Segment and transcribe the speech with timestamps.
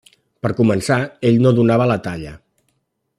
[0.45, 0.97] Per començar,
[1.31, 2.33] ell no donava la talla.